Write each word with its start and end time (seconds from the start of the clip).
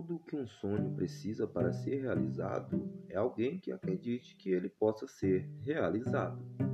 Tudo 0.00 0.18
que 0.18 0.34
um 0.34 0.46
sonho 0.46 0.94
precisa 0.94 1.46
para 1.46 1.74
ser 1.74 2.00
realizado 2.00 2.90
é 3.06 3.18
alguém 3.18 3.58
que 3.58 3.70
acredite 3.70 4.34
que 4.34 4.48
ele 4.48 4.70
possa 4.70 5.06
ser 5.06 5.46
realizado. 5.60 6.69